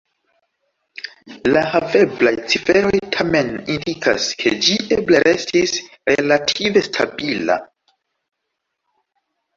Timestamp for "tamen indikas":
3.17-4.25